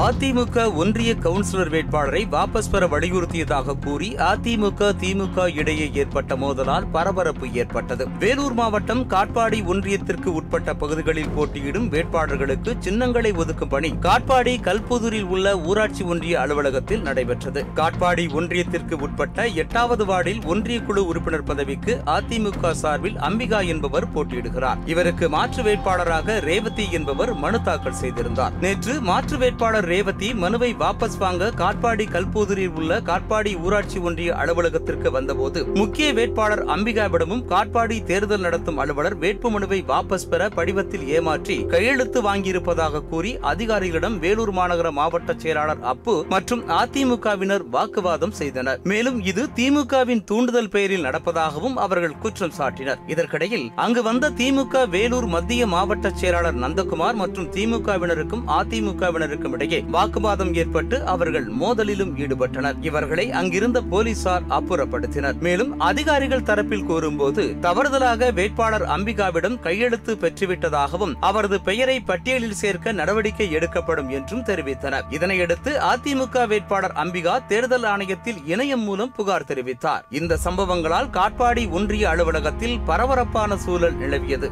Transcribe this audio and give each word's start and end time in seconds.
அதிமுக 0.00 0.74
ஒன்றிய 0.74 1.14
கவுன்சிலர் 1.14 1.68
வேட்பாளரை 1.68 2.26
வாபஸ் 2.26 2.70
பெற 2.70 2.86
வலியுறுத்தியதாக 2.86 3.74
கூறி 3.84 4.14
அதிமுக 4.14 4.90
திமுக 5.00 5.56
இடையே 5.56 5.90
ஏற்பட்ட 5.92 6.36
மோதலால் 6.36 6.86
பரபரப்பு 6.92 7.52
ஏற்பட்டது. 7.52 8.08
வேலூர் 8.18 8.52
மாவட்டம் 8.52 9.10
காட்பாடி 9.10 9.64
ஒன்றியத்திற்கு 9.64 10.24
உட்பட்ட 10.24 10.74
பகுதிகளில் 10.74 11.28
போட்டியிடும் 11.28 11.90
வேட்பாளர்களுக்கு 11.90 12.74
சின்னங்களை 12.78 13.32
ஒதுக்கும் 13.32 13.68
பணி 13.68 13.90
காட்பாடி 13.90 14.54
கல்புதூரில் 14.60 15.22
உள்ள 15.22 15.58
ஊராட்சி 15.58 16.04
ஒன்றிய 16.04 16.40
அலுவலகத்தில் 16.40 17.02
நடைபெற்றது. 17.02 17.64
காட்பாடி 17.74 18.26
ஒன்றியத்திற்கு 18.32 18.92
உட்பட்ட 18.92 19.46
எட்டாவது 19.46 20.04
வார்டில் 20.04 20.44
ஒன்றிய 20.44 20.80
குழு 20.80 21.06
உறுப்பினர் 21.06 21.42
பதவிக்கு 21.42 22.00
அதிமுக 22.06 22.70
சார்பில் 22.70 23.16
அம்பிகா 23.16 23.66
என்பவர் 23.66 24.12
போட்டியிடுகிறார். 24.14 24.78
இவருக்கு 24.86 25.28
மாற்று 25.28 25.62
வேட்பாளராக 25.62 26.40
ரேவதி 26.40 26.88
என்பவர் 26.90 27.34
மனு 27.34 27.62
தாக்கல் 27.62 28.00
செய்திருந்தார். 28.04 28.52
நேற்று 28.60 29.00
மாற்று 29.00 29.38
வேட்பாளர் 29.38 29.88
ரேவதி 29.90 30.28
மனுவை 30.42 30.68
வாபஸ் 30.80 31.16
வாங்க 31.18 31.44
காட்பாடி 31.60 32.04
கல்பூதூரில் 32.14 32.74
உள்ள 32.80 33.00
காட்பாடி 33.08 33.52
ஊராட்சி 33.64 33.98
ஒன்றிய 33.98 34.30
அலுவலகத்திற்கு 34.34 35.08
வந்தபோது 35.10 35.60
முக்கிய 35.74 36.08
வேட்பாளர் 36.12 36.62
அம்பிகாவிடமும் 36.74 37.42
காட்பாடி 37.52 37.96
தேர்தல் 38.04 38.44
நடத்தும் 38.46 38.78
அலுவலர் 38.78 39.16
வேட்புமனுவை 39.18 39.78
வாபஸ் 39.90 40.26
பெற 40.30 40.48
படிவத்தில் 40.48 41.06
ஏமாற்றி 41.16 41.56
கையெழுத்து 41.72 42.20
வாங்கியிருப்பதாக 42.28 43.02
கூறி 43.12 43.32
அதிகாரிகளிடம் 43.52 44.18
வேலூர் 44.18 44.52
மாநகர 44.58 44.90
மாவட்ட 44.98 45.34
செயலாளர் 45.36 45.82
அப்பு 45.92 46.14
மற்றும் 46.28 46.62
அதிமுகவினர் 46.80 47.64
வாக்குவாதம் 47.70 48.34
செய்தனர். 48.40 48.80
மேலும் 48.84 49.18
இது 49.24 49.44
திமுகவின் 49.56 50.24
தூண்டுதல் 50.24 50.70
பெயரில் 50.76 51.04
நடப்பதாகவும் 51.04 51.76
அவர்கள் 51.86 52.18
குற்றம் 52.18 52.56
சாட்டினர். 52.58 53.02
இதற்கிடையில் 53.06 53.66
அங்கு 53.76 54.02
வந்த 54.02 54.30
திமுக 54.30 54.84
வேலூர் 54.88 55.28
மத்திய 55.36 55.66
மாவட்ட 55.66 56.10
செயலாளர் 56.10 56.60
நந்தகுமார் 56.64 57.20
மற்றும் 57.24 57.50
திமுகவினருக்கும் 57.56 58.46
அதிமுகவினருக்கும் 58.60 59.54
இடையே 59.58 59.79
வாக்குவாதம் 59.88 60.54
ஏற்பட்டு 60.54 61.06
அவர்கள் 61.06 61.46
மோதலிலும் 61.60 62.12
ஈடுபட்டனர். 62.16 62.74
இவர்களை 62.80 63.32
அங்கிருந்த 63.32 63.80
போலீசார் 63.80 64.42
அப்புறப்படுத்தினர். 64.48 65.38
மேலும் 65.38 65.80
அதிகாரிகள் 65.80 66.42
தரப்பில் 66.42 66.84
கூறும்போது 66.84 67.56
தவறுதலாக 67.60 68.32
வேட்பாளர் 68.32 68.86
அம்பிகாவிடம் 68.86 69.58
கையெழுத்து 69.60 70.14
பெற்றுவிட்டதாகவும் 70.14 71.14
அவரது 71.20 71.60
பெயரை 71.60 72.00
பட்டியலில் 72.00 72.54
சேர்க்க 72.54 72.92
நடவடிக்கை 72.92 73.52
எடுக்கப்படும் 73.52 74.08
என்றும் 74.08 74.44
தெரிவித்தனர். 74.44 75.02
இதனையடுத்து 75.10 75.78
அதிமுக 75.92 76.46
வேட்பாளர் 76.46 76.92
அம்பிகா 76.96 77.46
தேர்தல் 77.46 77.82
ஆணையத்தில் 77.82 78.38
இணையம் 78.46 78.84
மூலம் 78.84 79.12
புகார் 79.12 79.44
தெரிவித்தார். 79.44 80.02
இந்த 80.10 80.38
சம்பவங்களால் 80.44 81.10
காட்பாடி 81.10 81.70
ஒன்றிய 81.70 82.08
அலுவலகத்தில் 82.08 82.80
பரபரப்பான 82.80 83.56
சூழல் 83.56 83.96
நிலவியது. 83.96 84.50